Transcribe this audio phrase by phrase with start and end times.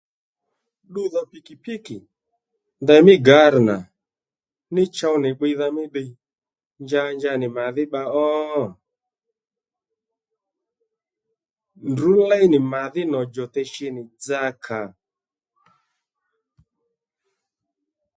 [0.87, 1.97] Ddudhò pikipiki
[2.83, 3.77] ndèymí gari nà
[4.73, 6.11] ní chow nì bbiydha mí ddiy
[6.83, 8.25] njanja nì màdhí bba ó
[11.91, 14.81] ndrǔ léy nì mà dhí nò djòte shi nì djakà